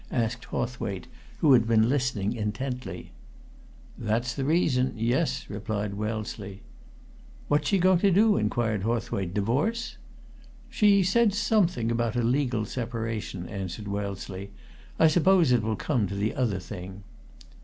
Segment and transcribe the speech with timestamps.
[0.13, 1.05] asked Hawthwaite,
[1.41, 3.11] who had been listening intently.
[3.99, 6.63] "That's the reason yes," replied Wellesley.
[7.49, 9.31] "What's she going to do?" inquired Hawthwaite.
[9.31, 9.97] "Divorce?"
[10.71, 14.49] "She said something about a legal separation," answered Wellesley.
[14.97, 17.03] "I suppose it will come to the other thing."